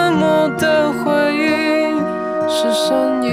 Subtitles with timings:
[0.00, 2.00] 沉默的回应
[2.48, 3.30] 是声音，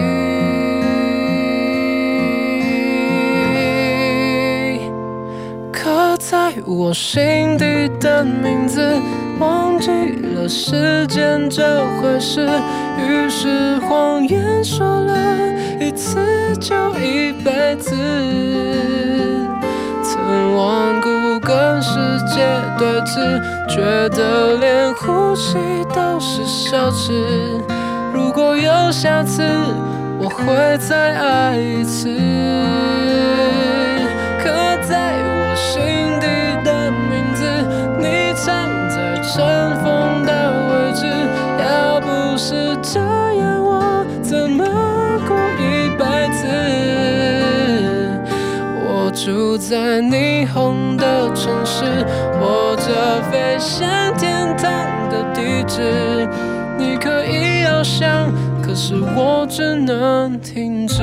[5.72, 9.00] 刻在我心底的名字，
[9.40, 9.90] 忘记
[10.36, 12.46] 了时间这回事，
[12.98, 15.16] 于是谎言说了
[15.80, 16.20] 一次
[16.60, 17.96] 就一辈子。
[20.04, 20.97] 曾忘
[21.48, 21.96] 跟世
[22.28, 22.46] 界
[22.78, 25.58] 对峙，觉得连呼吸
[25.96, 27.14] 都是奢侈。
[28.14, 29.42] 如果有下次，
[30.20, 32.10] 我会再爱一次。
[34.44, 34.50] 刻
[34.90, 36.28] 在我心底
[36.66, 37.42] 的名字，
[37.98, 38.98] 你藏在。
[39.30, 39.36] 尘
[39.84, 40.32] 封的
[40.70, 41.06] 位置，
[41.60, 43.00] 要不是这
[43.36, 44.66] 样，我怎么
[45.28, 45.64] 过一
[45.96, 46.04] 辈
[46.34, 46.42] 子？
[48.84, 50.77] 我住在霓虹
[51.48, 51.86] 城市，
[52.42, 53.88] 或者飞向
[54.18, 54.70] 天堂
[55.10, 56.28] 的地址。
[56.78, 58.30] 你可以翱翔，
[58.62, 61.02] 可是我只能停止。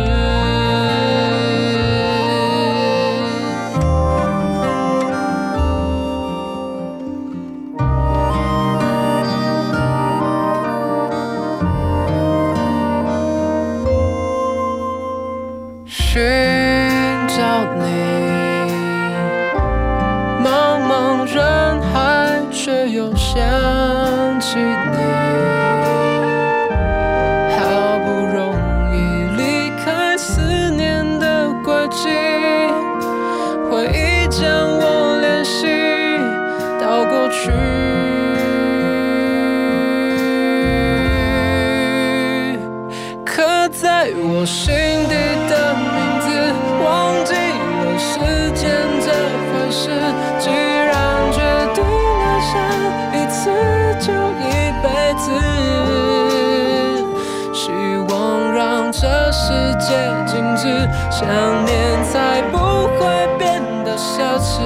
[61.10, 62.56] 想念才不
[62.96, 64.62] 会变得奢侈。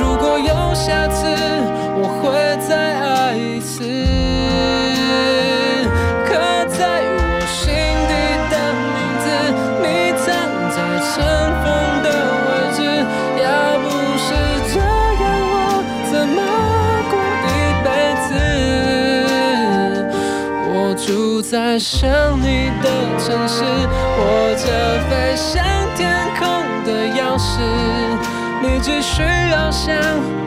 [0.00, 1.26] 如果有下次，
[1.98, 3.95] 我会再爱一次。
[21.76, 23.62] 住在想你的城市。
[23.62, 24.64] 握着
[25.08, 25.62] 飞向
[25.94, 26.48] 天空
[26.84, 27.60] 的钥匙，
[28.62, 29.22] 你只需
[29.52, 29.94] 要想，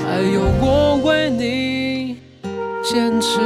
[0.03, 2.17] 还有我为你
[2.83, 3.39] 坚持。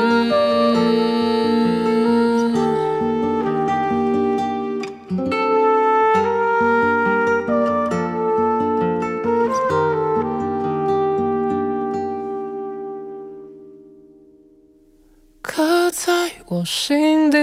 [15.42, 17.13] 刻在我心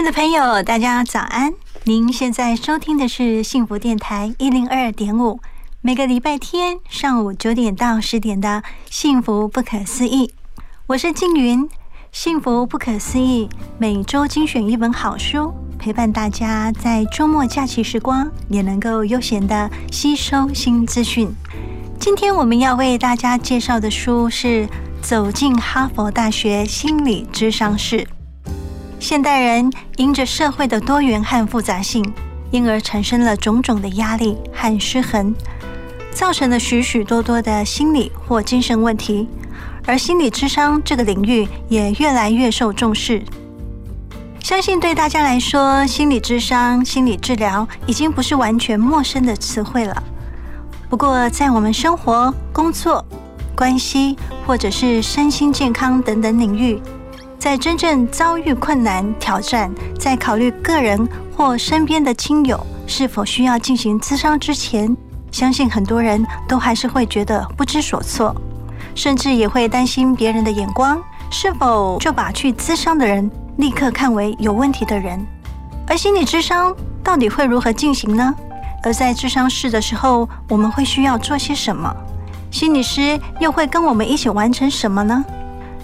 [0.00, 1.52] 爱的朋友，大家早安！
[1.84, 5.38] 您现在收听的是幸福电台一零二点五，
[5.82, 10.32] 每个礼拜天上午九点到十点的幸福不可思议，
[10.86, 11.68] 我是静云。
[12.12, 21.30] 幸福不可思议，每周精选一本好书，陪伴大家在周末假期时光也能够悠闲的吸收新资讯。
[21.98, 24.66] 今天我们要为大家介绍的书是
[25.02, 27.98] 《走进哈佛大学心理智商室》。
[29.00, 32.04] 现代人因着社会的多元和复杂性，
[32.50, 35.34] 因而产生了种种的压力和失衡，
[36.12, 39.26] 造成了许许多多的心理或精神问题。
[39.86, 43.22] 而心理智商这个领域也越来越受重视。
[44.42, 50.02] 相信对大家来说，心理智商、心理治疗已经不是完全陌生的词汇了。
[50.90, 53.02] 不过，在我们生活、工作、
[53.56, 56.80] 关系，或者是身心健康等等领域，
[57.40, 64.94] 在真正遭遇困难、挑战，在考虑个人或身边的亲友是否需要进行咨商之前，
[65.32, 68.36] 相信很多人都还是会觉得不知所措，
[68.94, 75.26] 甚至也会担心别人的眼光，是否就把去咨商的人立刻看为有问题的人？
[75.88, 78.34] 而心理智商到底会如何进行呢？
[78.82, 81.90] 而在智商室的时候，我们会需要做些什么？
[82.50, 85.24] 心理师又会跟我们一起完成什么呢？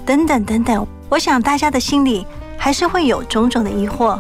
[0.05, 0.87] 等等等等。
[1.09, 2.27] 我想大家的心里
[2.57, 4.19] 还是会有种种的疑惑。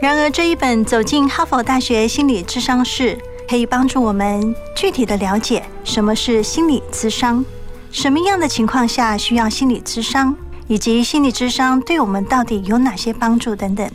[0.00, 3.18] 然而，这一本走进哈佛大学心理智商室，
[3.48, 7.44] 可以帮助我们具体的了解什么是心理咨商，
[7.92, 10.34] 什么样的情况下需要心理咨商，
[10.66, 13.88] 以及心理智商对我们到底有哪些帮助等等。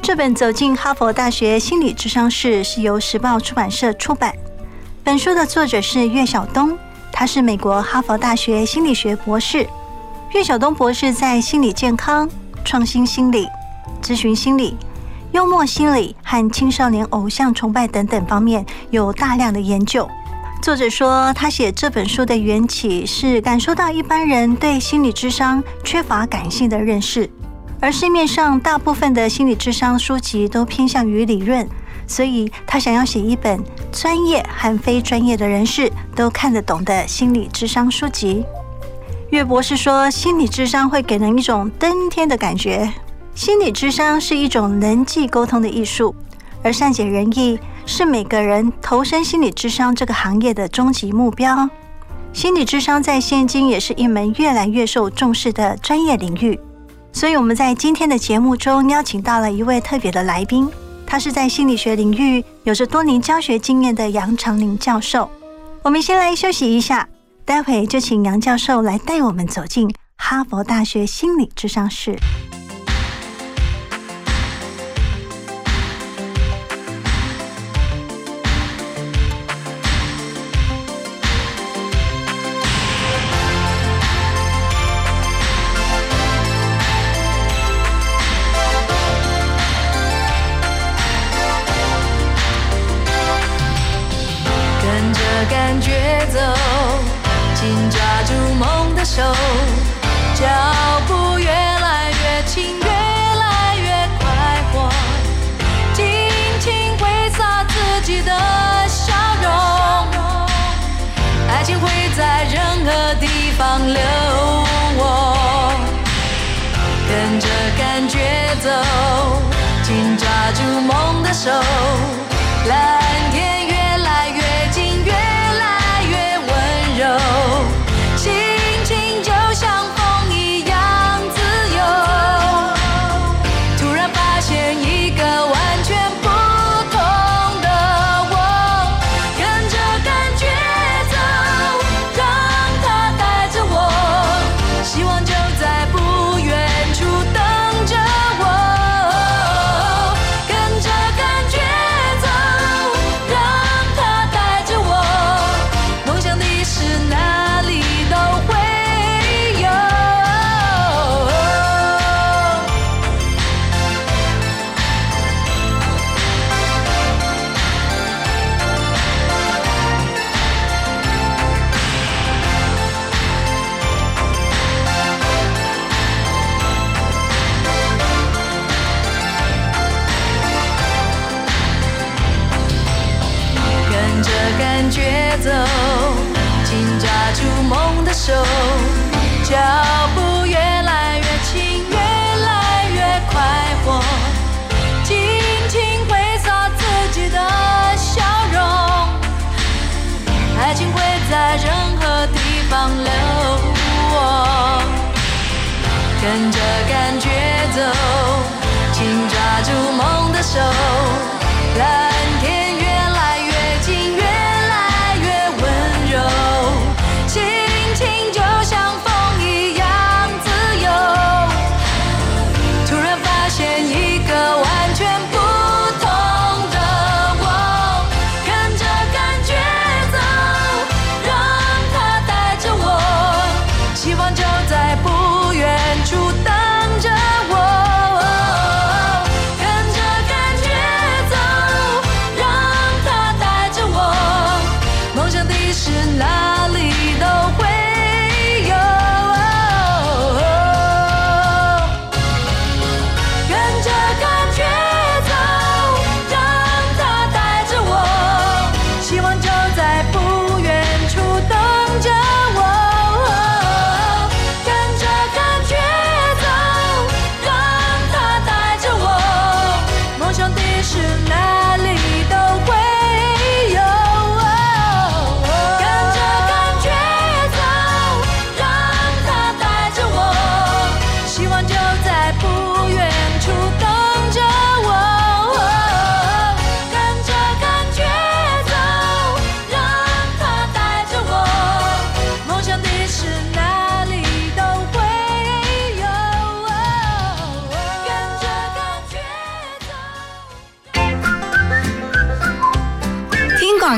[0.00, 4.32] 这本走进哈佛大学心理智商室是由时报出版社出版。
[5.04, 6.78] 本书的作者是岳晓东，
[7.12, 9.66] 他是美国哈佛大学心理学博士。
[10.32, 12.26] 岳晓东博士在心理健康、
[12.64, 13.46] 创新心理、
[14.02, 14.74] 咨询心理、
[15.32, 20.08] 幽默心理和青少年偶像崇拜等等方面有大量的研究。
[20.62, 27.28] 作者说，他写这本书的缘起是感受到一般人对心理智商缺乏感性的认识，
[27.78, 31.68] 而市面上大部分的心理智商书籍都偏向于理论，
[32.06, 33.62] 所以他想要写一本
[33.92, 38.42] 专业和非专业的人士都看得懂的心理智商书籍。
[39.32, 42.92] 岳博士说，心理智商会给人一种登天的感觉。
[43.34, 46.14] 心理智商是一种人际沟通的艺术，
[46.62, 51.66] 而善解人意是每个人投身心理智商这个行业的终极目标。
[52.34, 56.60] 心理智商在现今也是一门越来越受重视的专业领域。
[57.10, 60.68] 所以我们在今天的节目中邀请到了一位特别的来宾，
[61.06, 65.30] 他是在心理学领域有着多年教学经验的杨长林教授。
[65.82, 67.08] 我们先来休息一下。
[67.44, 72.16] 待会就请杨教授来带我们走进哈佛大学心理智商室。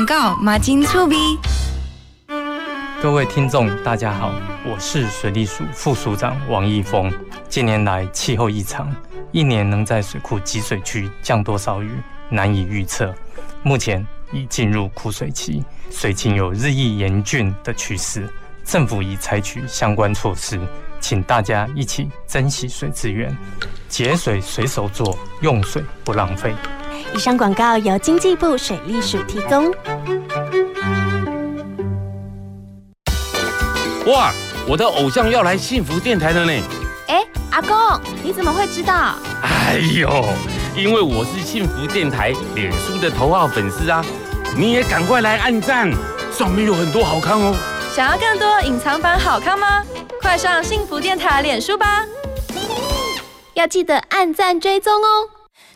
[0.05, 1.15] 告，马金粗逼。
[3.01, 4.31] 各位听众，大家好，
[4.63, 7.11] 我是水利署副署长王义峰。
[7.49, 8.93] 近年来气候异常，
[9.31, 11.91] 一年能在水库集水区降多少雨
[12.29, 13.13] 难以预测。
[13.63, 18.29] 目前已进入枯水期，水情有日益严峻的趋势。
[18.63, 20.59] 政府已采取相关措施，
[20.99, 23.35] 请大家一起珍惜水资源，
[23.89, 26.53] 节水随手做，用水不浪费。
[27.13, 29.71] 以上广告由经济部水利署提供。
[34.07, 34.31] 哇，
[34.67, 36.51] 我的偶像要来幸福电台了呢！
[37.07, 37.77] 哎，阿公，
[38.23, 39.15] 你怎么会知道？
[39.41, 40.25] 哎呦，
[40.75, 44.03] 因为我是幸福电台脸书的头号粉丝啊！
[44.57, 45.91] 你也赶快来按赞，
[46.31, 47.55] 上面有很多好看哦。
[47.93, 49.83] 想要更多隐藏版好看吗？
[50.21, 52.05] 快上幸福电台脸书吧！
[53.53, 55.29] 要记得按赞追踪哦。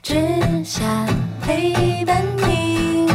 [0.03, 0.15] 只
[0.63, 0.83] 想
[1.49, 3.09] 陪伴你。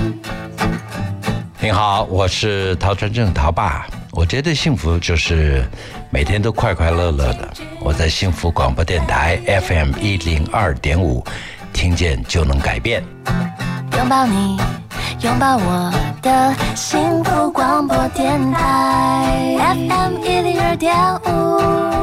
[1.61, 3.87] 您好，我是陶传正，陶爸。
[4.11, 5.65] 我觉得幸福就是
[6.11, 7.49] 每天都快快乐乐的。
[7.81, 11.25] 我在幸福广播电台 FM 一零二点五，
[11.73, 13.05] 听见就能改变。
[13.97, 14.59] 拥抱你，
[15.21, 20.93] 拥抱我的幸福广播电台 FM 一零二点
[21.25, 21.94] 五。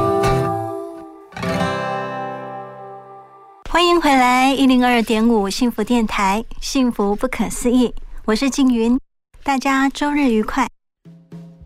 [4.02, 7.94] 回来一零二点五幸福电台，幸福不可思议，
[8.24, 8.98] 我是静云，
[9.44, 10.66] 大家周日愉快。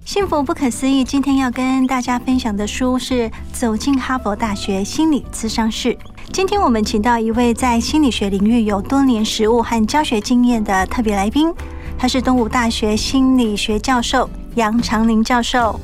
[0.05, 5.95] 幸福不可思议，今天要跟大家分享的书是《走进哈佛大学心理咨商室》。
[6.31, 11.51] 今天我们请到一位在心理学领域有多年实务和教学经验的特别来宾，
[11.99, 15.81] 他是东吴大学心理学教授杨长林教授。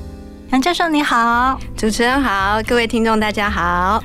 [0.50, 4.04] 杨教授你好，主持人好，各位听众大家好。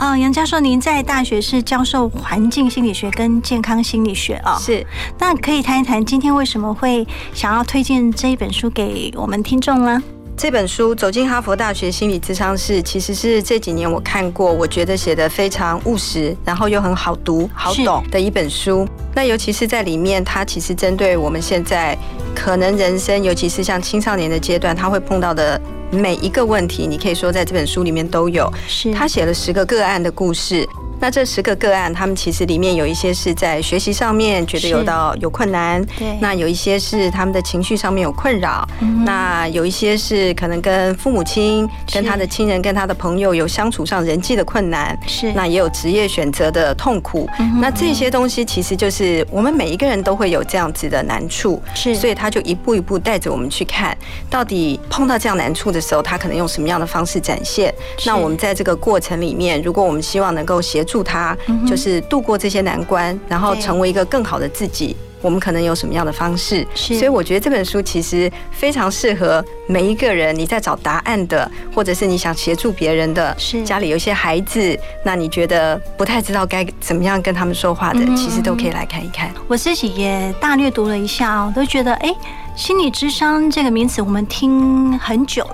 [0.00, 4.56] 哦，杨教授，您在大学是教授环境心理学跟健康心理学哦。
[4.58, 4.84] 是，
[5.18, 10.02] 那可以谈一谈今天为什么会想要推荐这一本书给我们听众呢？
[10.38, 18.88] 这本书《走进哈佛大学心理咨商室》，其实是这几年我看过，我觉得写的非常务实，然后又很好读、好懂的一本书。
[19.14, 21.96] 那尤其是在里面，它其实针对我们现在
[22.34, 28.50] 可能人生，尤其是像青少年的阶段，他会碰到的每一个问题，你可以说在这本书里面都有。
[28.68, 30.68] 是他写了十个个案的故事。
[31.00, 36.16] 那这十个个案，他们其实里面有一些是在学习上面觉得有到有困难，对。
[36.20, 45.32] 那有一些是他们的情绪上面有困扰，嗯那有一些是可能跟父母亲、跟他的亲人、跟他的朋友有相处上人际的困难，是。
[45.32, 47.28] 那也有职业选择的痛苦。
[47.38, 51.94] 嗯那这些东西其实就是我们每一个人都会有这样子的难处，是。
[51.94, 53.96] 所以他就一步一步带着我们去看，
[54.28, 57.72] 到底碰到这样难处的时候，他可能用什么样的方式展现。
[58.04, 64.96] 那我们在这个过程里面，如果我们希望能够协助他，就是度过这些难关，然后成为一个更好的自己。
[65.22, 66.66] 我们可能有什么样的方式？
[66.74, 70.34] 所以我觉得这本书其实非常适合每一个人。
[70.34, 79.30] 你在找答案的，或者是你想协助别人的，是家里有一些孩子，那你觉得不太知道该怎么样跟他们说话的，其实都可以来看一看。
[79.46, 82.14] 我自己也大略读了一下哦，都觉得哎，
[82.56, 85.50] 心理智商这个名词我们听很久了。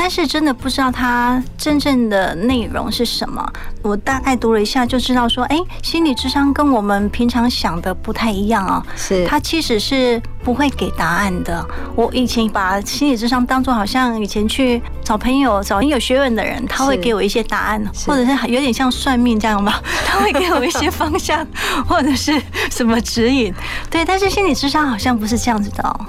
[0.00, 3.44] 但是真的不知道它真正的内容是什么。
[3.82, 8.80] 我大概读了一下就知道说，哎，心理智商跟我们平常想的不太一样哦。
[8.94, 11.66] 是，它其实是不会给答案的。
[11.96, 21.44] 我以前把心理智商当做好像以前去找朋友、找很有学问的人，他会给我一些答案，或者是有点像算命这样吧， 他会给我一些方向
[21.88, 22.40] 或者是
[22.70, 23.52] 什么指引。
[23.90, 26.06] 对，但是心理智商好像不是这样子的哦。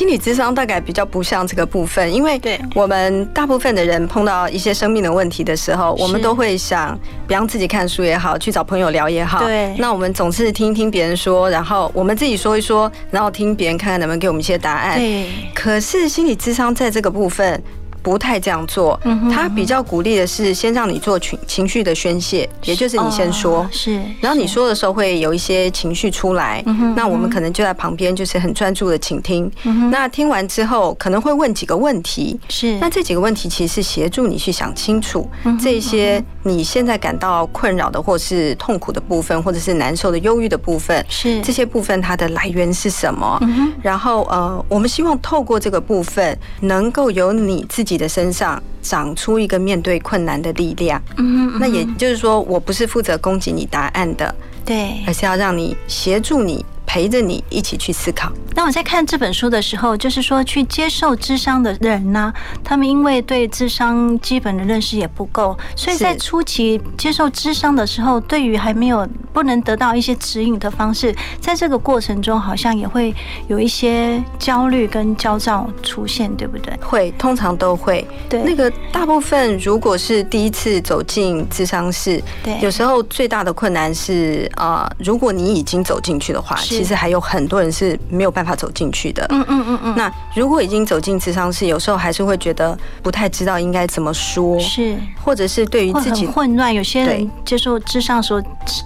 [0.00, 9.44] 心理智商大概比较不像这个部分，因为对我们大部分的人碰到一些生命的问题的时候，我们都会想，比方自己看书也好，去找朋友聊也好。
[9.44, 14.98] 对，那我们总是听听别人说，然后我们自己说一说，然后听别人看看能不能给我们一些答案。
[14.98, 17.62] 对，可是心理智商在这个部分。
[18.02, 18.98] 不太这样做，
[19.32, 26.64] 他比较鼓励的是先让你做情情绪的宣泄，也就是你先说，是，然后你说的时候会有一些情绪出来，
[26.96, 29.50] 那我们可能就在旁边就是很专注的倾听，
[29.90, 35.28] 那听完之后可能会问几个问题，是，那这几个问题其实是协助你去想清楚
[35.60, 41.40] 这些你现在感到困扰的或是痛苦的部分，或者是难受的忧郁的部分，是。
[41.42, 43.38] 这些部分它的来源是什么？
[43.82, 47.89] 然后呃，我们希望透过这个部分能够有你自己。
[47.90, 54.32] 自己的身上长出一个面对困难的力量，嗯，那也就是说，我不是负责供给你答案的，
[54.64, 56.64] 对，而是要让你协助你。
[56.90, 58.32] 陪着你一起去思考。
[58.52, 62.32] 那我在看这本书的时候，就是说去接受智商的人呢，
[62.64, 73.14] 他们因为对智商基本的认识也不够，所以在初期接受智商的时候，对于还没有不能得到一些指引的方式，在这个过程中好像也会
[73.46, 76.76] 有一些焦虑跟焦躁出现，对不对？
[76.82, 78.04] 会，通常都会。
[78.28, 89.26] 对，那个大部分如果是第一次走进智商室，对，有时候最大的困难是啊，如果你已经走进去的话，其实还有很多人是没有办法走进去的。
[89.30, 89.94] 嗯嗯嗯嗯。
[89.96, 96.74] 那如果已经走进智商室，有时候还是会觉得不太知道应该怎么说，是，或者是对于自己混乱。
[96.74, 98.42] 有些人接受智商的时候，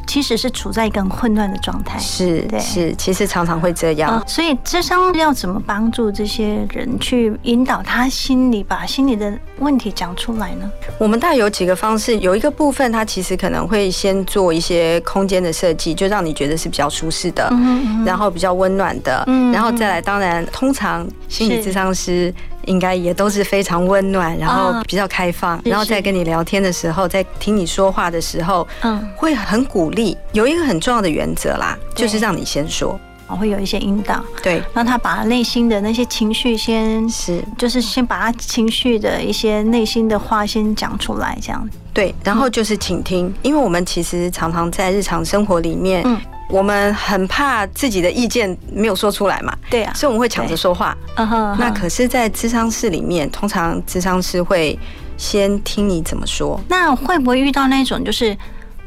[0.07, 1.98] 其实是处在一个很混乱的状态。
[1.98, 4.22] 是是，其实常常会这样。
[4.26, 9.33] 所以智商要怎么帮助这些人去引导他心里把心里的
[9.64, 10.70] 问题讲出来呢？
[10.98, 17.48] 我们大概有几个方式，有一个部分，它其实可能会先做一些空间的设计，就让你觉得是比较舒适的。
[17.50, 22.33] 嗯然后比较温暖的，然后再来，当然，通常心理咨商师
[22.66, 30.14] 应该也都是非常温暖，然后比较开放，然后在跟你聊天的时候，在听你说话的时候，嗯，会很鼓励。
[30.33, 46.20] 有一个很重要的原则啦，就是让你先说，会有一些引导，对，让他把内心的那些情绪先是，就是先把他情绪的一些内心的话先讲出来，这样对，然后就是倾听，因为我们其实常常在日常生活里面，嗯。
[46.50, 50.94] 我们很怕自己的意见没有说出来嘛，对啊，所以我们会抢着说话。
[51.16, 54.78] 那可是，在智商室里面，通常智商师会
[55.16, 56.60] 先听你怎么说。
[56.68, 58.37] 那会不会遇到那种，就是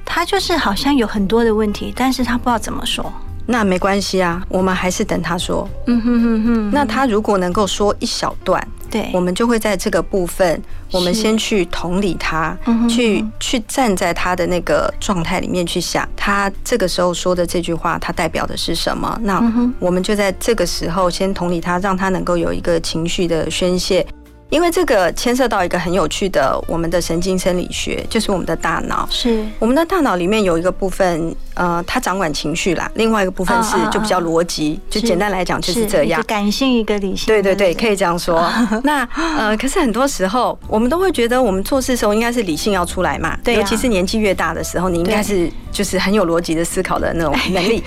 [0.05, 3.11] 他就是好像有很多的问题，但是他不知道怎么说？
[3.47, 5.67] 那没关系啊，我们还是等他说。
[5.87, 6.71] 嗯哼哼哼。
[6.71, 8.65] 那他如果能够说一小段。
[8.89, 10.61] 对，我们就会在这个部分，
[10.93, 12.57] 我们先去同理他，
[12.89, 19.19] 去去站在他的那个状态里面去想，他这个时候说的这句话，他代表的是什么？
[19.23, 19.43] 那
[19.79, 24.07] 我们就在这个时候先同理他，让他能够有一个情绪的宣泄。
[24.49, 29.05] 因为这个牵涉到一个很有趣的我们的神经生理学，就是我们的大脑。
[29.11, 36.23] 是我们的大脑里面有一个部分，呃，它掌管情绪啦；另外一个部分是就比较逻辑，就简单来讲就是这样。
[36.25, 37.25] 感性一个理性。
[37.27, 38.41] 对对对，可以这样说。
[38.83, 39.03] 那
[39.37, 43.37] 呃，可是很多时候我们都会觉得，我们做事的时候应该是理性要出来嘛。
[43.43, 43.55] 对。
[43.55, 47.83] 尤其是年纪越大的时候，你应该是就是很有逻辑的思考的那种 能力。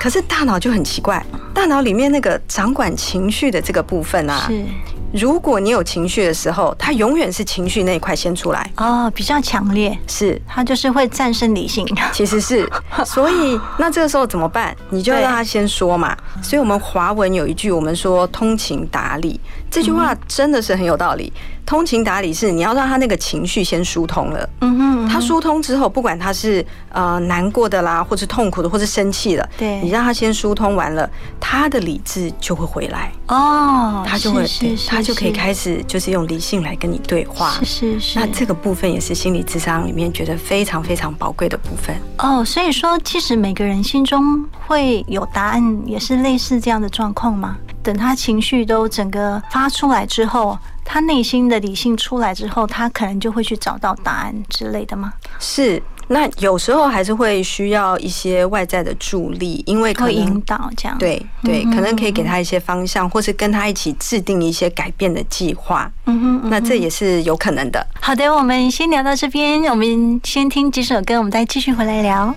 [0.00, 4.46] 可是大脑就很奇怪，大脑里面那个掌管情绪的这个部分啊。
[4.48, 4.64] 是。
[5.10, 12.70] 如果你有情绪的时候，他永远是情绪那一块先出来哦，比较强烈，是他就是会战胜理性，其实是，
[13.06, 14.76] 所以那这个时候怎么办？
[14.90, 16.14] 你就要让他先说嘛。
[16.42, 21.32] 所以我们华文有一句，我们说通情达理，这句话真的是很有道理。
[21.68, 31.06] 通情达理是你要让他那个情绪先疏通了，嗯哼，他疏通之后，不管他是呃难过的啦，或是痛苦的，或是生气了，对，你让他先疏通完了，
[31.38, 34.46] 他的理智就会回来哦，他就会，
[34.86, 38.18] 他就可以开始就是用理性来跟你对话，是是是。
[38.18, 42.42] 那这个部分也是心理智商里面觉得非常非常宝贵的部分哦。
[42.42, 47.58] 所以说，其实每个人心中会有答案，也是类似这样的状况吗？
[47.88, 50.58] 等他情绪都整个发出来之后。
[50.90, 55.12] 他内心的理性出来之后，他可能就会去找到答案之类的吗？
[55.38, 60.96] 是，那有时候还是会需要一些外在的助力，因为可以引导这样。
[60.96, 65.90] 对对，可能可以给他一些方向，或是跟他一起制定一些改变的计划。
[66.06, 67.86] 嗯哼，嗯哼那这也是有可能的。
[68.00, 72.34] 好的，我们先聊到这边，我们先听几首歌，我们再继续回来聊。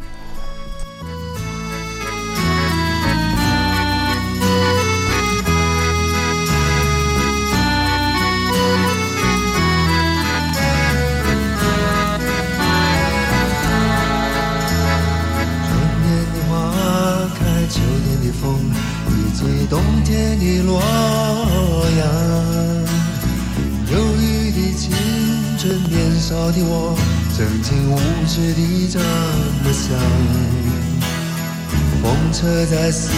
[32.91, 33.10] 四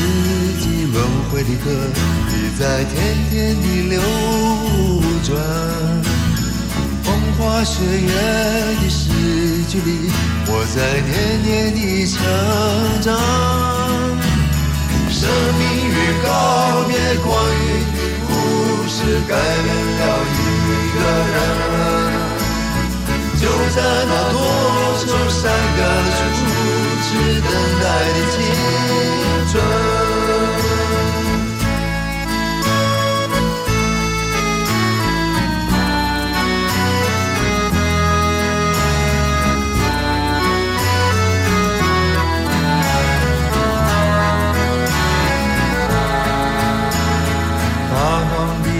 [0.59, 1.71] 季轮回的歌，
[2.27, 3.99] 你在天天地流
[5.23, 5.35] 转。
[7.01, 8.07] 风花雪月
[8.81, 9.09] 的诗
[9.67, 10.11] 句里，
[10.45, 11.11] 我在年
[11.43, 12.21] 年地成
[13.01, 13.17] 长。
[15.09, 15.91] 生命与
[16.23, 16.27] 告
[16.87, 17.57] 别，光阴
[17.93, 18.29] 的故
[18.87, 18.95] 事
[19.27, 19.67] 改变
[19.99, 20.01] 了
[20.37, 20.39] 一
[20.93, 20.95] 个
[21.33, 21.35] 人。
[23.41, 23.43] 就
[23.75, 24.37] 在那多
[24.99, 26.39] 愁善感的初
[27.01, 27.07] 次
[27.41, 27.49] 等
[27.81, 27.83] 待
[28.13, 29.22] 的青春。
[29.22, 29.22] 发黄
[29.53, 29.59] 的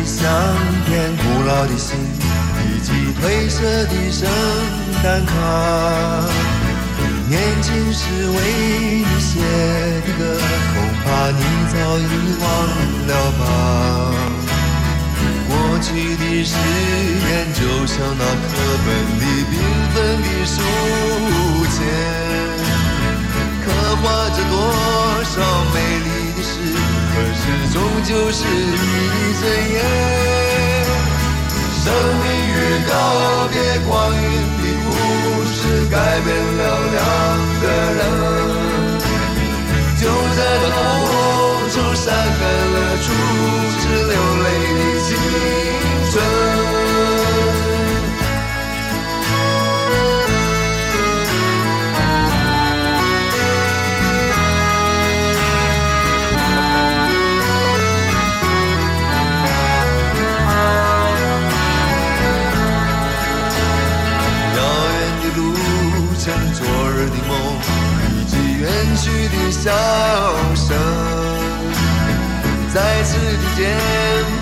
[0.05, 0.29] 相
[0.85, 1.97] 片，古老的信，
[2.65, 4.27] 以及褪色的圣
[5.03, 5.31] 诞卡。
[7.29, 8.72] 年轻时为，
[11.23, 11.39] 怕你
[11.71, 12.01] 早已
[12.43, 12.45] 忘
[13.07, 13.41] 了吧。
[15.47, 16.51] 过去的誓
[17.23, 18.51] 言，就像那课
[18.83, 18.87] 本
[19.21, 19.51] 里缤
[19.93, 20.55] 纷的书
[21.71, 21.75] 签。
[23.63, 23.65] 刻
[24.01, 24.03] 画
[24.35, 24.53] 着多
[25.23, 25.33] 少
[25.73, 26.51] 美丽的诗，
[27.13, 28.83] 可是终究是一
[29.39, 29.79] 阵烟。
[31.85, 31.85] 生
[32.19, 32.59] 命与
[32.89, 32.91] 告
[33.47, 33.55] 别，
[33.87, 34.21] 光阴
[34.59, 34.91] 的故
[35.47, 35.55] 事，
[35.89, 36.99] 改变了两
[37.61, 38.52] 个人。
[42.03, 43.05] 多愁善感了初
[43.79, 44.13] 次流
[44.43, 45.09] 泪的青
[46.11, 46.13] 春。
[64.55, 64.59] 遥
[64.91, 65.41] 远的路
[66.19, 66.59] 程，昨
[66.91, 67.31] 日的梦，
[68.09, 68.61] 以及远
[68.97, 69.71] 去的笑
[70.55, 71.12] 声。
[72.73, 73.69] 再次的见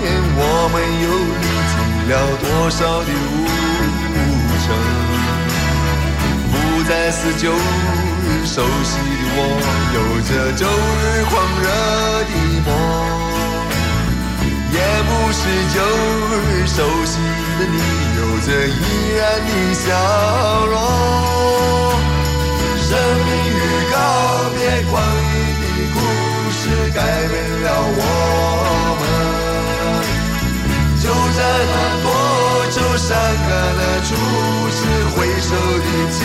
[0.00, 0.40] 面，我
[0.72, 1.06] 们又
[1.42, 1.76] 历经
[2.08, 3.44] 了多少的路
[4.64, 4.64] 程？
[6.50, 6.54] 不
[6.88, 9.38] 再是旧日熟悉的我，
[9.92, 11.66] 有着旧日狂热
[12.24, 12.32] 的
[12.64, 12.68] 梦。
[14.72, 15.40] 也不是
[15.74, 15.76] 旧
[16.32, 17.20] 日熟悉
[17.58, 17.76] 的你，
[18.16, 18.80] 有着依
[19.14, 19.84] 然的笑
[20.64, 20.74] 容。
[22.80, 23.60] 生命与
[23.92, 23.94] 告
[24.56, 24.58] 别，
[24.90, 25.96] 光阴的故，
[26.94, 28.02] 改变了我
[29.00, 29.02] 们。
[31.02, 31.04] 就
[31.36, 31.40] 在
[31.72, 32.06] 那多
[32.70, 33.08] 愁善
[33.48, 34.10] 感的初
[34.70, 34.78] 次
[35.14, 36.20] 回首的青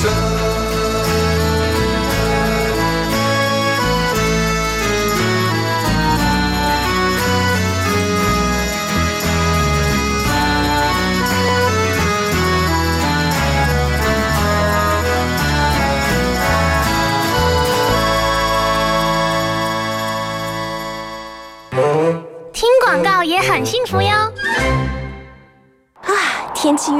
[0.00, 0.23] 春。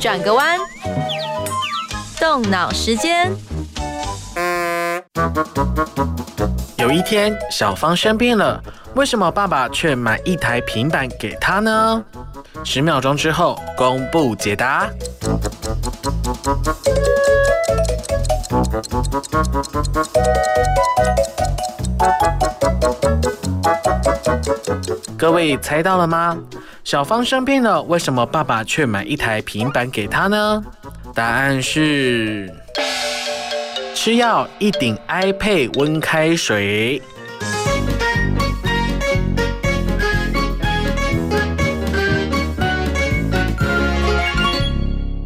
[0.00, 0.58] 转个弯，
[2.18, 3.30] 动脑时间。
[6.78, 8.58] 有一天，小芳生病了，
[8.94, 12.02] 为什么爸爸却买一台平板给她呢？
[12.64, 14.88] 十秒钟之后公布解答。
[25.18, 26.36] 各位猜到了吗？
[26.86, 30.62] 小芳生病了，为什么爸爸却买一台平板给她呢？
[31.12, 32.48] 答案是。
[33.92, 37.02] 吃药一顶 iPad 温开水。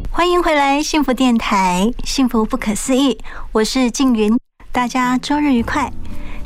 [0.09, 3.19] 欢迎回来，幸福电台，幸福不可思议，
[3.51, 4.35] 我是静云，
[4.71, 5.93] 大家周日愉快。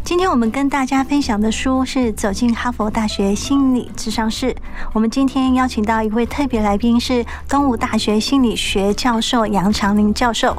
[0.05, 4.51] 今天我们跟大家分享的书是《走进哈佛大学心理智商室》。
[4.93, 10.55] 我们今天邀请到一位特别来宾是东吴大学心理学教授杨长林教授。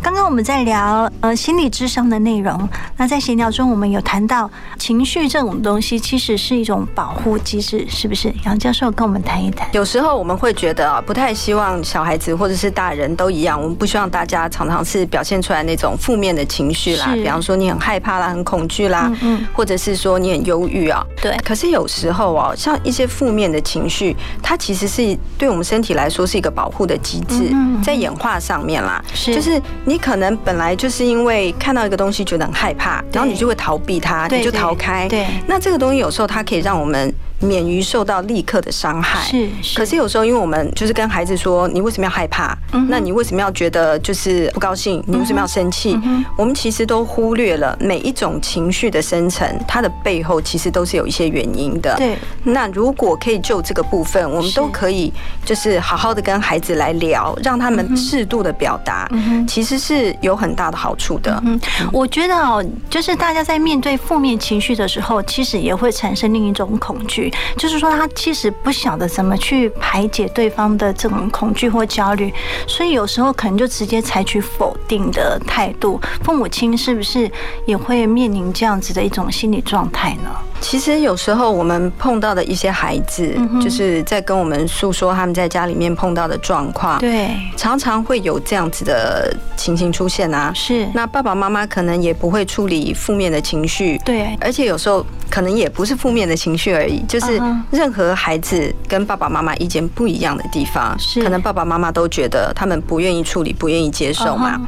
[0.00, 8.32] 刚刚我们在聊呃心理智商的内容，那在闲聊中我们有谈到情绪这种东西其实是一种保护机制，是不是？
[8.44, 9.66] 杨教授跟我们谈一谈。
[9.72, 18.83] 有时候我们会觉得啊，不太希望小孩子或者是大人都一样，我们不希望大家常常是表现出来那种负面的情绪啦，比方说你很害怕啦，很恐惧。
[18.88, 21.36] 啦，嗯，或者是说你很忧郁啊，对。
[21.44, 35.26] 可是有时候哦，像一些负面的情绪，它其实是对我们身体来说是一个保护的机制，在演化上面啦，是，就是你可能本来就是因为看到一个东西觉得很害怕，然后你就会逃避它，你就逃开，对。
[35.46, 37.12] 那这个东西有时候它可以让我们。
[37.44, 39.20] 免于受到立刻的伤害，
[39.62, 39.76] 是。
[39.76, 42.56] 可是有时候，因为我们就是跟孩子说，你为什么要害怕？
[42.88, 45.02] 那你为什么要觉得就是不高兴？
[45.06, 45.98] 你为什么要生气？
[46.36, 51.94] 我们其实都忽略了每一种情绪的生成，它的背后其实都是有一些原因的。
[51.96, 52.16] 对。
[52.42, 55.12] 那如果可以就这个部分，我们都可以
[55.44, 59.08] 就是好好的跟孩子来聊，让他们适度的表达，
[59.46, 61.40] 其实是有很大的好处的。
[61.44, 61.60] 嗯，
[61.92, 67.32] 我觉得哦，就是大家在面对负面情绪的时候，其实也会产生另一种恐惧。
[67.56, 72.32] 就是说，他其实不晓得怎么去排解对方的这种恐惧或焦虑，
[72.66, 76.00] 所以有时候可能就直接采取否定的态度。
[76.22, 77.30] 父母亲是不是
[77.66, 80.30] 也会面临这样子的一种心理状态呢？
[80.60, 90.50] 其实有时候我们碰到的一些孩子，就是在跟我们诉说他们在家里面碰到的状况，对，常常会有这样子的情形出现啊。
[90.54, 104.58] 是，那爸爸妈妈可能也不会处理负面的情绪，对，而且有时候可能也不是负面的情绪而已，就是任何孩子跟爸爸妈妈意见不一样的地方，是，可能爸爸妈妈都觉得他们不愿意处理，不愿意接受嘛，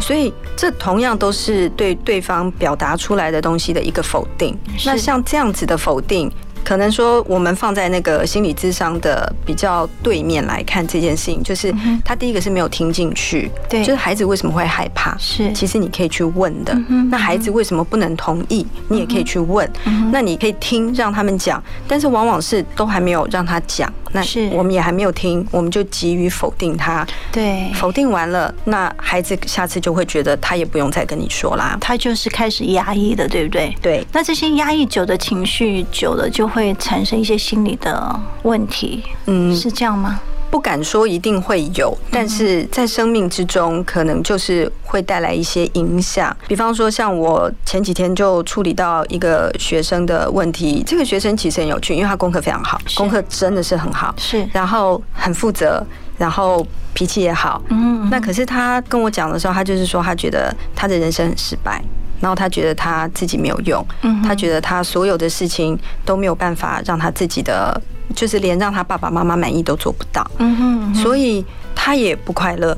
[0.00, 4.54] 所以这同样都是对对方表达出来的东西的一个否定。
[4.84, 5.38] 那像这样。
[5.38, 6.28] 这样子的否定。
[6.68, 15.16] 可能说，我们放在那个心理智商的比较对面来看这件事情，就是他第一个是没有听进去，对，就是孩子为什么会害怕？
[15.16, 16.78] 是，其实你可以去问的。
[17.10, 18.66] 那孩子为什么不能同意？
[18.88, 19.66] 你也可以去问。
[20.12, 27.06] 那你可以听，让他们讲，但是往往是都还没有让他讲，那是我们也还没有听，我们就急于否定他。
[27.32, 33.74] 对，否定完了，那孩子下次就会觉得他也不用再跟你说啦，他就是开始压抑的，对不对？
[33.80, 36.57] 对，那这些压抑久的情绪久了就会。
[36.58, 40.20] 会产生一些心理的问题，嗯，是这样吗？
[40.50, 46.36] 不敢说一定会有，但是在生命之中，可能就是会带来一些影响。
[46.48, 61.80] 比方说，像我前几天就处理到一个学生的问题，这个学生其实很有趣，因为他功课非常好，功课真的是很好，是，然后很负责，然后脾气也好，嗯，那可是他跟我讲的时候，他就是说他觉得他的人生很失败。
[62.20, 63.84] 然后他觉得他自己没有用，
[64.24, 67.80] 他觉得他所有的事情都没有办法让他自己的，
[68.14, 70.28] 就是连让他爸爸妈妈满意都做不到，
[70.94, 72.76] 所以他也不快乐。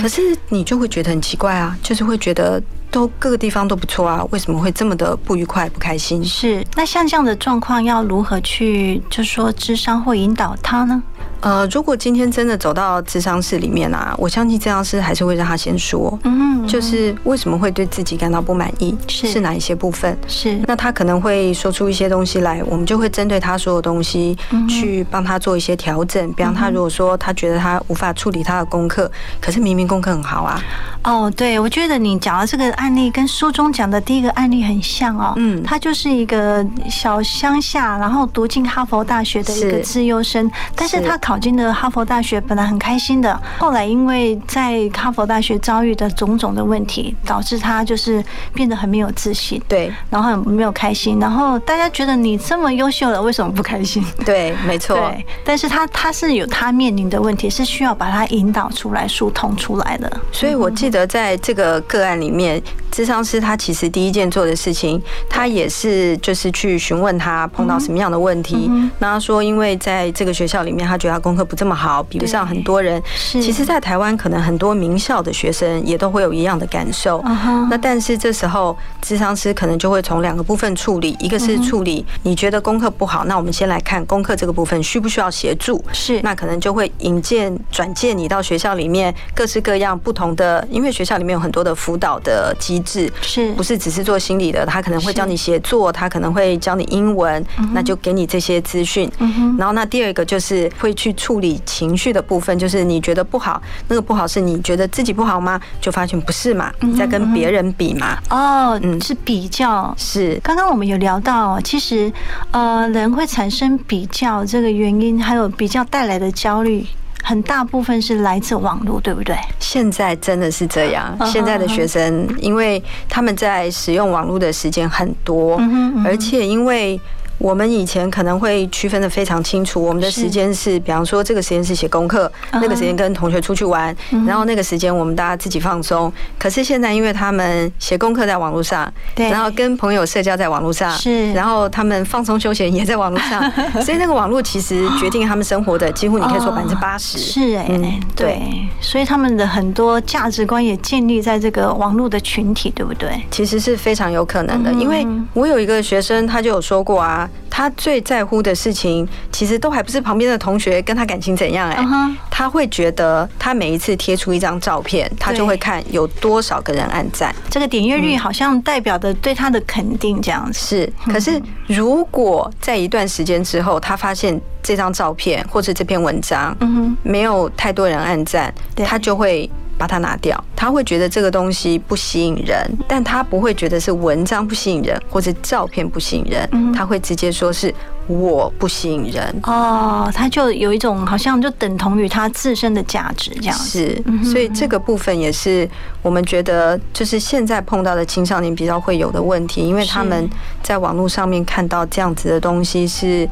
[0.00, 6.24] 可是你就会觉得很奇怪啊，就是会觉得都各个地方都不错啊，为什么会这么的不愉快、不开心？
[6.24, 11.00] 是那像这样的状况，要如何去就说智商或引导他呢？
[11.40, 20.16] 呃，如果今天真的走到智商室里面啊，我相信智商师还是会让他先说，嗯，就是为什么会对自己感到不满意，是哪一些部分？
[20.28, 24.36] 是那他可能会说出一些东西来，我们就会针对他说的东西
[24.68, 26.30] 去帮他做一些调整。
[26.34, 30.62] 比方他如果说他觉得他无法处理他的功课，可是明明功课很好啊。
[31.04, 35.32] 哦，对，我觉得你讲的这个案例跟书中讲的第一个案例很像哦。
[35.36, 41.29] 嗯，他就是一个小乡下，然后读进哈佛大学的一个自优生，但是他考。
[41.30, 48.20] 考进了哈佛大学，本来很开心的，后来因为在哈佛大学遭遇的种种的问题，导致他就是
[48.52, 54.04] 变得很没有自信，对，然后很没有开心，然后大家觉得你这么优秀了，为什么不开心？
[54.26, 54.96] 对，没错。
[54.96, 60.20] 对，但是他他是有他面临的问题，是需要把他引导出来、疏通出来的。
[60.32, 68.68] 所以我记得在这个个案里面，智商师他其实第一件做的事情，他也是就是去询问他碰到什么样的问题。
[68.98, 73.00] 那他说，因为在这个学校里面，他觉得他功课不这么好，比不上很多人。
[73.06, 77.22] 其实，在台湾可能很多名校的学生也都会有一样的感受。
[77.70, 85.82] 那但是这时候，智商师可能就会从两个部分处理，一个是处理你觉得功课不好，那我们先来看功课这个部分需不需要协助。
[85.92, 94.64] 是，那可能就会引荐转介你到学校里面各式各样不同的，因为学校里面有很多的辅导的机制，是不是只是做心理的？
[94.64, 99.10] 他可能会教你写作，他可能会教你英文，那就给你这些资讯。
[99.58, 105.60] 然后那第二个就是会去处理情绪的部分，就是你觉得不好，那个不好是你觉得自己不好吗？
[105.80, 108.18] 就发现不是嘛，你在跟别人比嘛。
[108.30, 109.94] 哦，嗯，是比较。
[109.96, 112.12] 是刚刚我们有聊到，其实
[112.50, 116.86] 呃，人会产生比较这个原因，还有比较带来的焦虑。
[117.22, 119.36] 很大部分是来自网络，对不对？
[119.58, 121.14] 现在真的是这样。
[121.26, 125.60] 现在的学生，因为他们在使用网络的时间很多，
[126.04, 126.98] 而且因为。
[127.40, 136.12] 我们以前可能会区分的非常清楚，我们的时间是，比方说这个时间是写功课，那个时间跟同学出去玩，然后那个时间我们大家自己放松。
[136.38, 143.50] 可是现在，因为他们写功课在网络上，对，然后跟朋友社交在网络上，是，然后他们放松休闲也在网络上，
[143.82, 147.16] 所以那个网络其实决定他们生活的几乎你可以说百分之八十。
[147.16, 153.08] 是哎，对，所以他们的很多价值观也建立在这个网络的群体，对不对？
[153.30, 157.28] 其实是非常有可能的，因为我有一个学生，他就有说过啊。
[157.48, 161.84] 他最在乎的事情，其实都还不是旁边的同学跟他感情怎样哎，
[162.30, 170.58] 他会觉得他每一次贴出一张照片，他就会看有多少个人按赞，这个点阅率好像代表的对他的肯定这样子。
[170.58, 179.50] 是，可是如果在一段时间之后，他发现这张照片或者这篇文章，嗯没有太多人按赞，他就会。
[179.80, 187.74] 把它拿掉，他会觉得这个东西不吸引人，但他不会觉得是文章不吸引人或者照片不吸引人，他会直接说是
[188.06, 189.34] 我不吸引人。
[189.44, 195.66] 哦，他就有一种好像就等同于他自身的价值这样是，所以这个部分也是
[196.02, 200.28] 我们觉得就是现在碰到的青少年比较会有的问题，因为他们
[200.62, 203.26] 在网络上面看到这样子的东西，是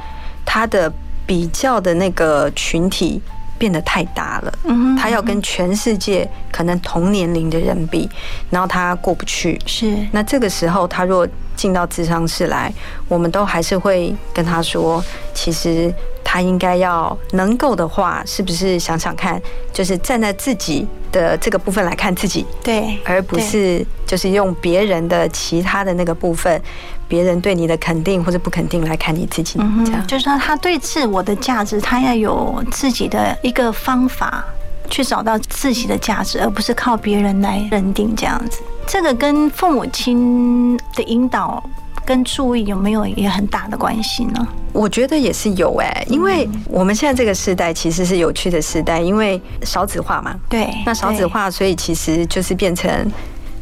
[0.46, 0.90] 他的
[1.26, 3.20] 比较的那个群体。
[3.58, 4.52] 变得太大了，
[4.98, 8.08] 他要跟全世界可能同年龄的人比，
[8.48, 9.60] 然后他过不去。
[9.66, 12.72] 是，那这个时候他若进到智商室来，
[13.08, 15.92] 我们都还是会跟他说，其实
[16.30, 19.40] 他应该要能够的话，是不是想想看，
[19.72, 26.60] 就是站在自己的这个部分来看自己，对，而不是就是用别人的其他的那个部分。
[27.08, 34.44] 别人对你的肯定或者不肯定来看你自己，这样就是说他对自我的价值，他要有自己的一个方法
[34.90, 38.60] 去找到自己的价值，而不是靠别人来认定这样子。
[38.86, 41.64] 这个跟父母亲的引导
[42.08, 44.48] 跟注意有没有也很大的关系呢？
[44.72, 50.34] 我觉得也是有哎，因为我们现在这个时代其实是有趣的时代，因为少子化嘛。
[50.48, 52.88] 对，那少子化，所以其实就是变成。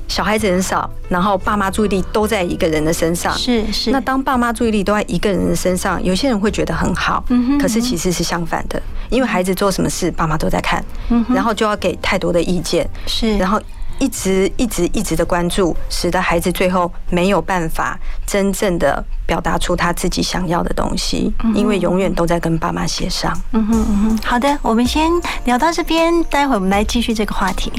[0.08, 3.36] 小孩子很少，然后爸妈注意力都在一个人的身上。
[3.36, 3.90] 是是。
[3.90, 8.80] 那当爸妈注意力都在一个人的身上，有些人会觉得很好，嗯可是其实是相反的，
[9.10, 13.36] 因为孩子做什么事，爸妈都在看，嗯然后就要给太多的意见，是。
[13.36, 13.60] 然后
[13.98, 23.32] 一直一直一直的关注，使得孩子最后没有办法真正的表达出他自己想要的东西，因为永远都在跟爸妈协商。
[23.52, 24.18] 嗯哼嗯哼。
[24.24, 25.10] 好的，我们先
[25.44, 27.72] 聊到这边，待会我们来继续这个话题。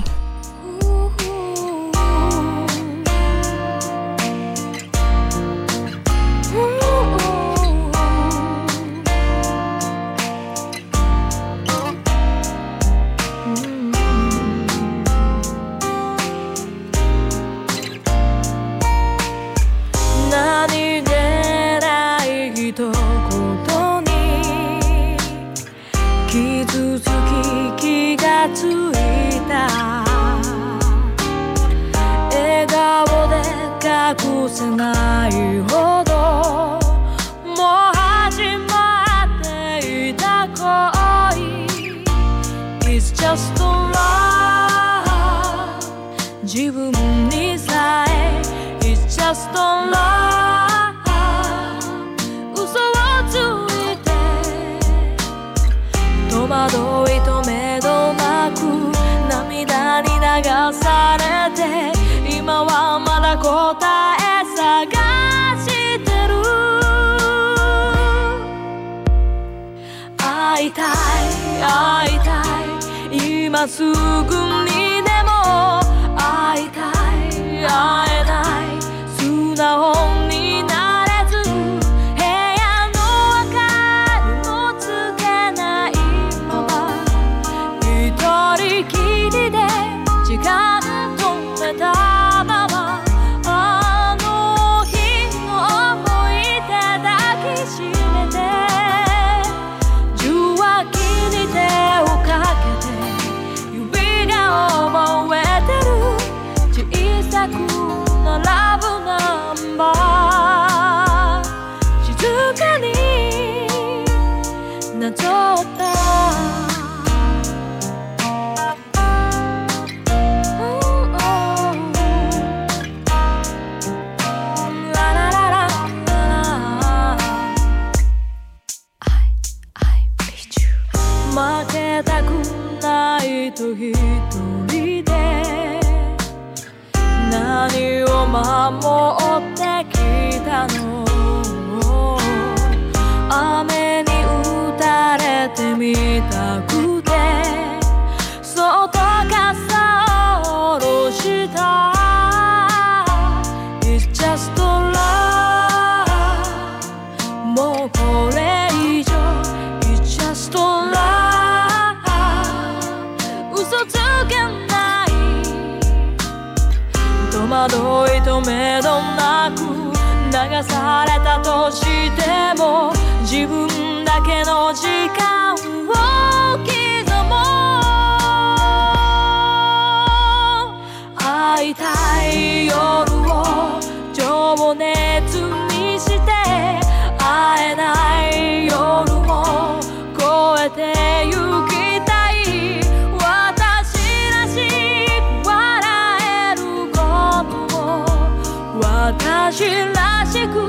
[199.07, 200.67] 私らしく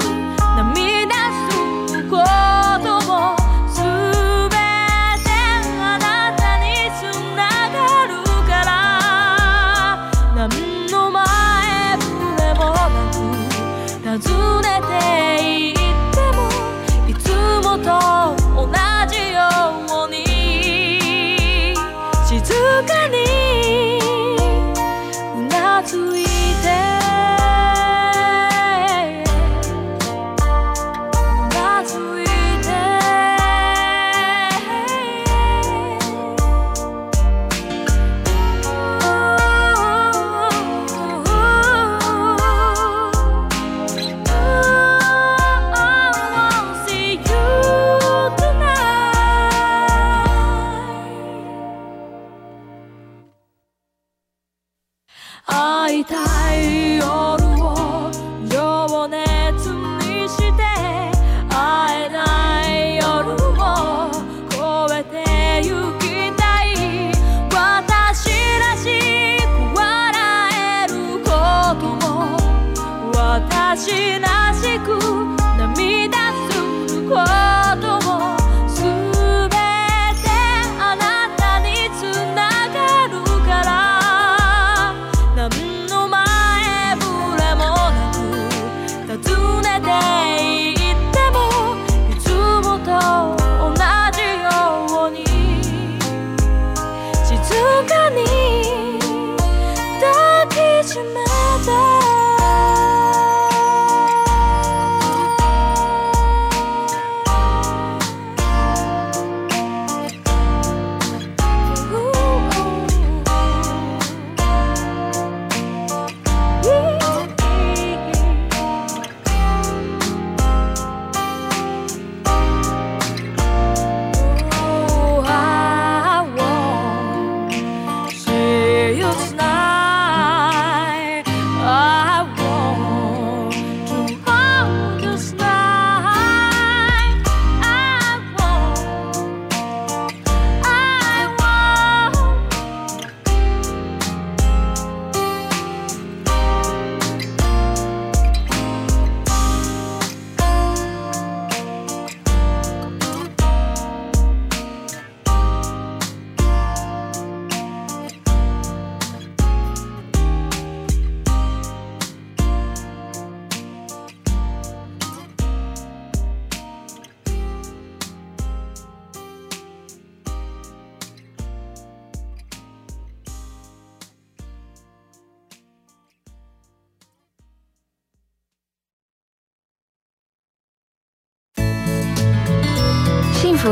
[0.55, 1.17] 涙
[1.89, 2.19] するこ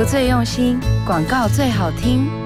[0.09, 2.45] 最用心，广告最好听。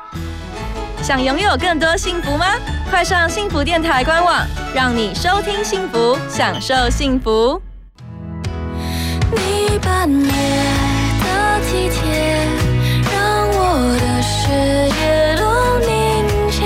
[1.03, 2.45] 想拥有更多幸福吗？
[2.89, 7.59] 快上幸福电台官网，让你收听幸福，享受幸福。
[9.31, 10.05] 你的
[11.65, 12.45] 体贴，
[13.11, 14.47] 让我的世
[14.93, 15.89] 界都凝
[16.51, 16.61] 结。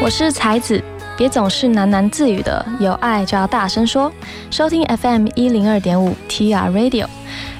[0.00, 0.80] 我是才子，
[1.16, 4.12] 别总是喃喃自语的，有爱就要大声说。
[4.52, 7.06] 收听 FM 一零二点五 TR Radio，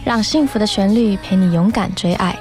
[0.05, 2.37] 让幸福的旋律陪你勇敢追爱。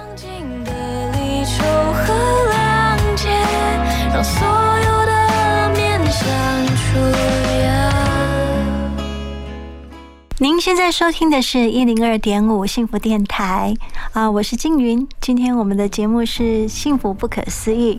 [10.40, 13.72] 您现在收听的是一零二点五幸福电台
[14.14, 15.08] 啊，我是静云。
[15.22, 17.96] 今天我们的节目是《幸福不可思议》。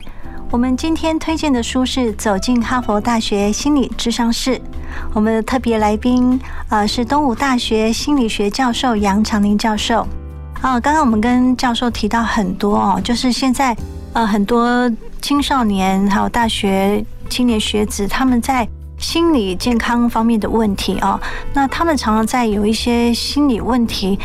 [0.50, 4.56] 我们今天推荐的书是《走进哈佛大学心理智商室》。
[5.12, 10.06] 我们的特别来宾啊是东吴大学心理学教授杨长林教授。
[10.60, 13.76] 啊，刚刚我们跟教授提到很多哦，就是现在
[14.12, 14.92] 呃很多。
[15.22, 18.68] 青少年还有大学青年学子，他们在
[19.04, 21.20] 心理健康方面的问题啊，
[21.52, 24.18] 那他们常常在有一些心理问题。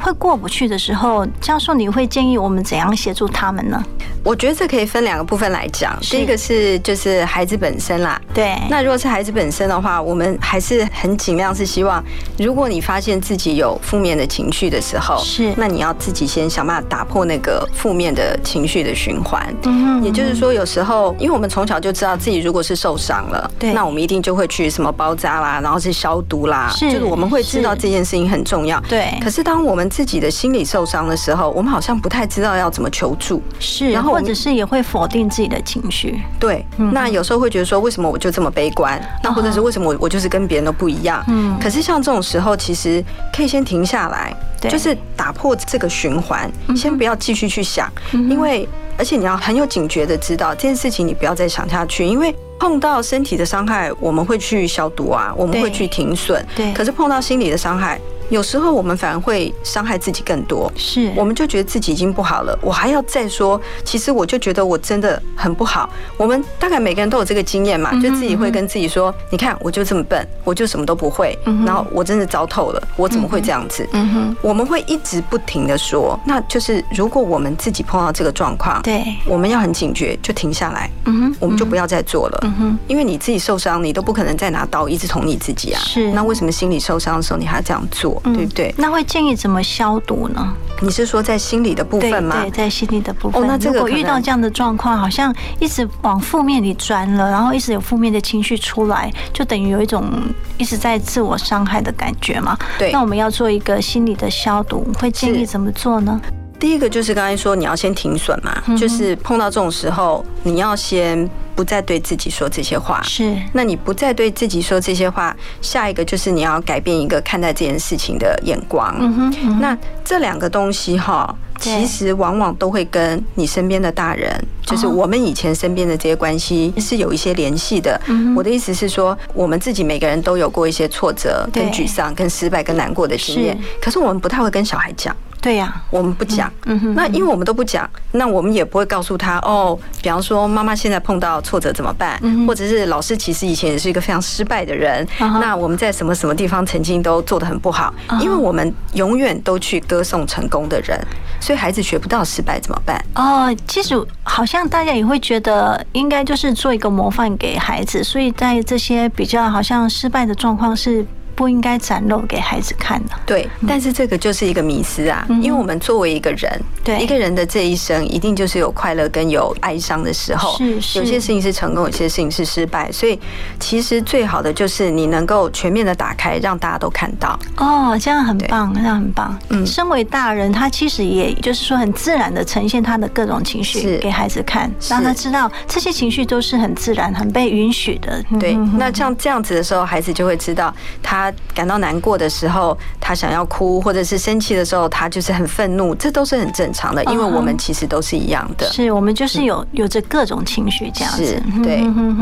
[0.00, 3.82] 会过不去的时候，教授你会建议我们怎样协助他们呢？
[4.22, 5.98] 我觉得这可以分两个部分来讲。
[6.02, 8.54] 第一个是就是孩子本身啦，对。
[8.68, 12.04] 那如果是孩子本身的话，我们还是很尽量是希望，
[12.38, 19.42] 如果你发现自己有负面的情绪的时候，是，那你要自己先想办法打破那个负面的情绪的循环。
[19.64, 28.78] 嗯，也就是说，有时候因为我们从小就知道自己如果是受伤了，对，那我们一定就会去什么包扎啦，然后是消毒啦，是，就是我们会知道这件事情很重要。
[28.86, 29.18] 对。
[29.22, 38.98] 可是当我们自己的心理受伤的时候，我们好像不太知道要怎么求助，是，然后或者是也会否定自己的情绪，对，那有时候会觉得说，为什么我就这么悲观？
[39.22, 41.22] 那或者是为什么我我就是跟别人都不一样？
[41.28, 43.04] 嗯，可是像这种时候，其实
[43.36, 44.32] 可以先停下来，
[44.68, 57.98] 就是打破这个循环，先不要继续去想，因为而且你要很有警觉的知道这件事情，你不要再想下去，因为碰到身体的伤害，我们会去消毒啊，我们会去停损，对，可是碰到心理的伤害。
[58.28, 65.90] 有时候我们反而会伤害自己更多，是，我们就觉得自己已经不好了，我还要再说，其实我就觉得我真的很不好。
[66.16, 71.36] 我们大概每个人都有这个经验嘛，就自己会跟自己说，你看我就这么笨，我就什么都不会，
[71.66, 73.84] 然后我真的糟透了，我怎么会这样子？
[73.94, 88.74] 嗯哼，我们会一直不停的说，那就是如果我们自己碰到这个状况，对，我们要很警觉，就停下来，嗯哼，我们就不要再做了，嗯哼，因为你自己受伤，你都不可能再拿刀一直捅你自己啊，是，那为什么心理受伤的时候你还要这样做，对不对？
[88.76, 90.54] 那会建议怎么消毒呢？
[90.82, 92.40] 你是说在心理的部分吗？
[92.40, 93.42] 对，在心理的部分。
[93.42, 100.10] 哦，那如果遇到这样的状况，好像一直往负面里钻了，然后一直有负面的情绪出来，就等于有一种
[100.58, 102.56] 一直在自我伤害的感觉嘛？
[102.78, 102.90] 对。
[102.92, 106.20] 那我们要做一个心理的消毒，会建议怎么做呢？
[106.60, 113.02] 第一个就是刚才说你要先停损嘛，就是碰到这种时候，你要先不再对自己说这些话。
[113.02, 118.94] 是，那你不再对自己说这些话，下一个就是你要改变一个看待这件事情的眼光。
[119.00, 124.30] 嗯哼，那这两个东西哈，其实往往都会跟你身边的大人，
[124.66, 127.98] 就是我们以前身边的这些关系是有一些联系的。
[128.36, 135.16] 我的意思是说，我们自己每个人都有过一些挫折、跟沮丧、跟失败、跟难过的经验，可是我们不太会跟小孩讲。
[135.40, 136.52] 对呀，我们不讲。
[136.94, 139.78] 那因为我们都不讲，那我们也不会告诉他哦。
[140.02, 142.20] 比方说，妈妈现在碰到挫折怎么办？
[142.46, 145.06] 或者是老师其实以前也是一个非常失败的人。
[145.18, 147.92] 那我们在什么什么地方曾经都做得很不好？
[148.20, 150.98] 因为我们永远都去歌颂成功的人，
[151.40, 153.02] 所以孩子学不到失败怎么办？
[153.14, 161.04] 哦，其实好像大家也会觉得应该就是做一个模范给孩子，所以在这些比较好像失败的状况是。
[161.40, 163.12] 不应该展露给孩子看的。
[163.24, 167.00] 对，但是这个就是一个迷思啊，因为我们作为一个人，对。
[167.00, 170.98] 一个人的这一生，一定就是有快乐跟有哀伤的时候，是是。
[170.98, 173.18] 有些事情是成功，有些事情是失败，所以
[173.58, 177.38] 其实最好的就是你能够全面的打开，让大家都看到。
[177.56, 179.38] 哦，这样很棒，这样很棒。
[179.48, 188.22] 嗯，身为大人，他其实也就是说很自然的呈现他的各种情绪给孩子看，让他知道这些情绪都是很自然、很被允许的。
[188.38, 198.70] 对，那像这样子的时候，孩子就会知道，他感到难过的时候，他想要哭，或者是生气的时候，他就是很愤怒，这都是很正常的，因为我们其实都是一样的。
[198.72, 201.42] 是我们就是有有着各种情绪这样子。
[201.62, 201.76] 对，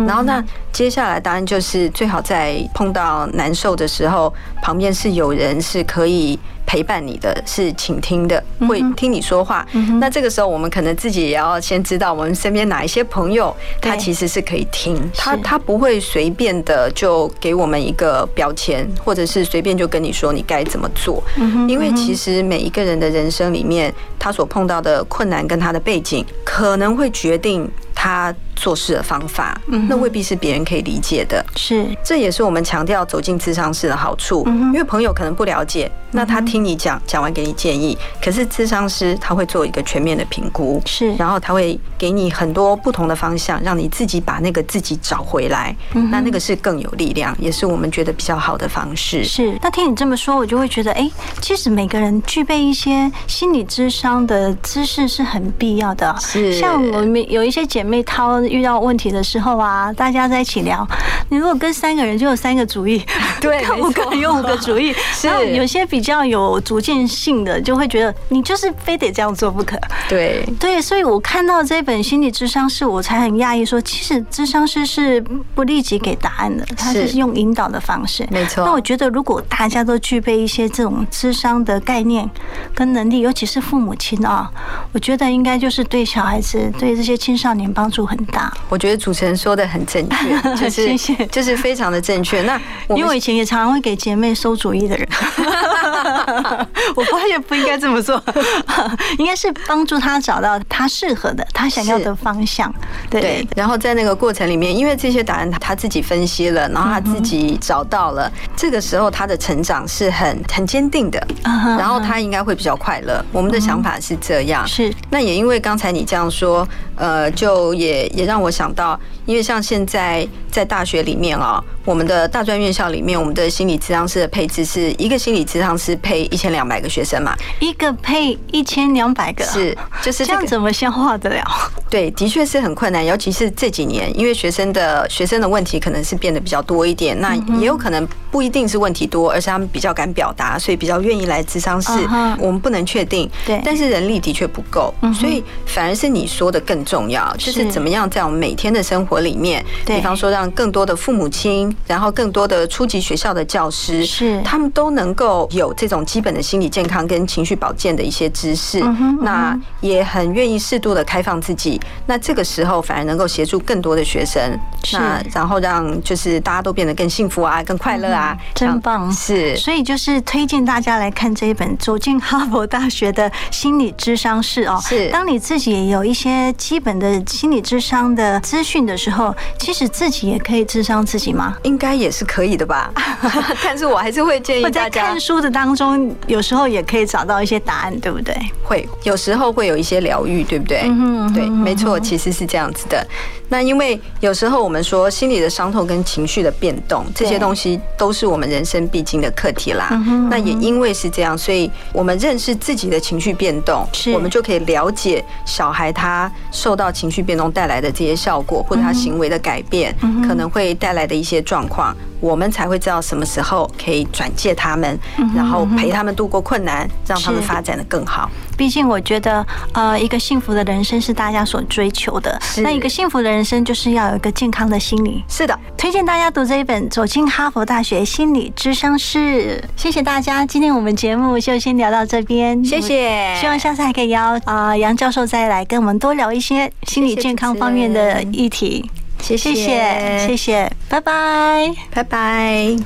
[0.07, 0.43] 然后那
[0.73, 4.33] 接下来当然就是最好在碰到难受的时候，
[4.63, 6.39] 旁边是有人是可以。
[6.69, 9.66] 陪伴你的是倾听的，会听你说话。
[9.99, 21.25] 那这个时候，我们可能自己也要先知道，我们身边哪一些朋友，他其实是可以听，他他不会随便的就给我们一个标签，或者是随便就跟你说你该怎么做。
[21.66, 29.59] 因为其实每一个人的人生里面，他所碰到的困难跟他的背景，可能会决定他做事的方法。
[29.89, 31.43] 那未必是别人可以理解的。
[31.57, 34.45] 是，这也是我们强调走进智商室的好处。
[34.47, 36.59] 因为朋友可能不了解，那他听。
[36.59, 37.97] 你讲，讲完给你建议。
[38.21, 45.75] 可是智商师他会做一个全面的评估，是，然后他会给你很多不同的方向，让你自己把那个自己找回来。
[46.11, 49.23] 那那个是更有力量，也是我们觉得比较好的方式。
[49.23, 49.57] 是。
[49.63, 51.09] 那听你这么说，我就会觉得，哎，
[51.41, 56.13] 其实每个人具备一些心理智商的知识是很必要的。
[56.19, 56.53] 是。
[56.53, 58.03] 像我们有一些姐妹
[58.49, 60.87] 涛遇到问题的时候啊，大家在一起聊，
[61.29, 63.05] 你如果跟三个人就有三个主意，
[63.39, 64.95] 对， 五个人有五个主意。
[65.23, 65.45] 然后。
[65.45, 66.39] 有些比较有。
[66.39, 69.77] 有逐渐性的，就会觉得你就是非得这样做不可。
[70.09, 75.21] 对对，所以我看到这本心理智商师，我才很讶异，说其实智商师是
[75.53, 78.25] 不立即给答案的，他是用引导的方式。
[78.31, 78.65] 没错。
[78.65, 82.31] 那我觉得，如果大家都具备一些这种智商的概念
[82.73, 84.49] 跟能力，尤其是父母亲啊，
[84.93, 88.38] 我觉得应该就是对小孩子、对这些青少年帮助很大。
[88.68, 92.43] 我觉得主持人说的很正确， 就是就是非常的正确。
[92.43, 92.61] 那
[92.91, 95.09] 因为我以前也常常会给姐妹收主意的人。
[96.95, 98.22] 我发现不应该这么做，
[99.18, 102.72] 应该是帮助他找到他适合的、他想要的方向。
[103.11, 113.24] 对，然后在那个过程里面，因为这些答案他自己分析了，然后他自己找到了，这个时候他的成长是很很坚定的，然后他应该会比较快乐。
[113.32, 114.93] 我们的想法是这样，是。
[115.11, 116.66] 那也因为刚才你这样说，
[116.99, 131.43] 呃，就也也让我想到，因为像现在在大学里面啊，我们的大专院校里面，我们的心理咨商师的配置是一个心理咨商师配一千两百个学生嘛，一个配一千两百个，是就是这样怎么消化得了？
[131.89, 141.91] 对，的确是很困难，尤其是这几年，因为学生的学生的问题可能是变得比较多一点，那也有可能不一定是问题多，而是他们比较敢表达，所以比较愿意来咨商室。
[142.39, 154.41] 我们不能确定，对，但是人力的确不够，所以反而是你说的更重要，就是怎么样在我们每天的生活里面，比方说让更多的父母亲，然后更多的初级学校的教师，是。
[154.43, 158.80] 他们都能够有这种基本的心理健康跟情绪保健的一些知识，
[159.20, 161.78] 那也很愿意适度的开放自己。
[162.07, 164.59] 那这个时候反而能够协助更多的学生，
[164.93, 169.12] 那然后让就是大家都变得更幸福啊，更快乐啊，真棒！
[169.12, 174.80] 是，所以就是推荐大家来看这一本《走进哈佛大学的心理智商室》哦。
[174.82, 181.57] 是，当你自己有一些基本的心理智商的资讯的时候，其实自己也可以智商自己吗？
[181.62, 182.93] 应该也是可以的吧。
[183.64, 188.35] 但是我还是会建议大家看书的当中，有时候也可以找到一些答案，对不对？
[188.62, 190.83] 会有时候会有一些疗愈，对不对？
[190.85, 193.07] 嗯，对，没错，其实是这样子的。
[193.49, 199.89] 那因为有时候我们说心理的伤痛跟情绪的变动，这些东西都是我们人生必经的课题啦。
[200.31, 209.95] 那也因为是这样，所以我们认识自己的情绪变动，我们就可以了解小孩他受到情绪变动带来的这些效果，或者他行为的改变
[210.27, 211.95] 可能会带来的一些状况。
[212.21, 214.99] 我们才会知道什么时候可以转介他们，
[215.35, 218.31] 然后陪他们度过困难，让他们发展的更好。
[218.57, 222.37] 毕竟我觉得，呃，一个幸福的人生是大家所追求的。
[222.57, 225.23] 那一个幸福的人生就是要有一个健康的心理。
[225.29, 229.62] 是的，推荐大家读这一本《走进哈佛大学心理智商室》。
[229.81, 232.64] 谢谢大家，今天我们节目就先聊到这边。
[232.64, 238.59] 谢谢，希望下次还可以邀啊杨教授再来跟我们多聊一些心理健康方面的议题。
[238.59, 242.77] 谢谢谢谢，谢谢拜拜拜拜。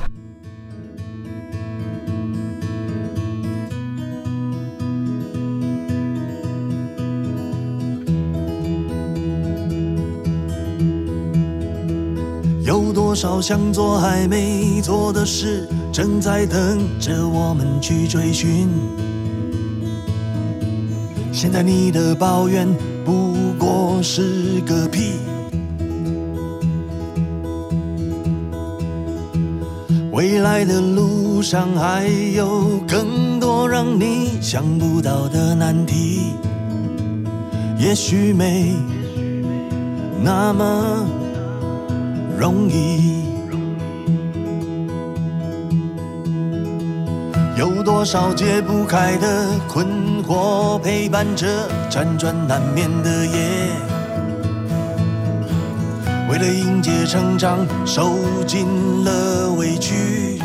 [12.65, 18.69] 有多少想做还没做的事，正在等着我们去追寻。
[21.31, 22.67] 现在你的抱怨
[23.05, 25.13] 不过是个屁。
[30.13, 32.05] 未来的路上还
[32.35, 36.35] 有更多让你想不到的难题，
[37.79, 38.75] 也许没
[40.23, 41.03] 那么
[42.37, 43.23] 容易。
[47.57, 53.72] 有多少解不开的困惑陪伴着辗转难眠的夜？
[56.33, 58.17] 为了迎接成长，受
[58.47, 58.65] 尽
[59.05, 60.39] 了委屈。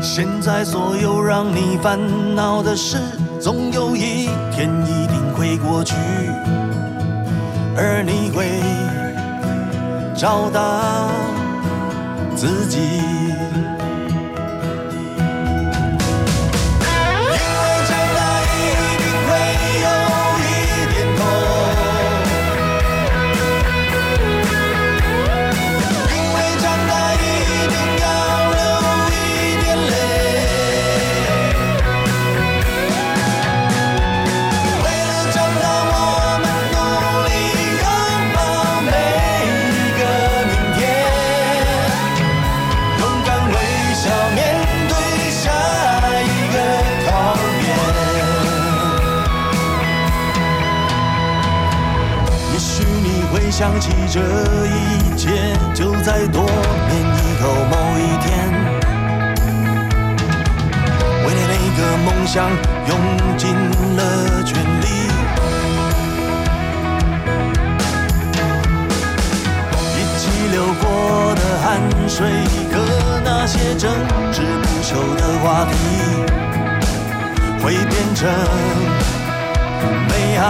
[0.00, 2.00] 现在所有让你烦
[2.34, 2.96] 恼的事，
[3.38, 5.94] 总有一天一定会过去，
[7.76, 8.46] 而你会
[10.16, 11.10] 找到
[12.34, 13.23] 自己。
[53.56, 54.18] 想起这
[54.66, 55.30] 一切，
[55.72, 58.50] 就在多年以后某一天，
[61.24, 62.50] 为了那个梦想，
[62.88, 62.92] 用
[63.38, 63.54] 尽
[63.96, 64.84] 了全力。
[69.94, 70.84] 一起流过
[71.36, 71.78] 的汗
[72.08, 72.26] 水
[72.72, 72.74] 和
[73.24, 73.94] 那些争
[74.32, 75.72] 执不休的话题，
[77.62, 78.28] 会变成
[80.08, 80.42] 美好。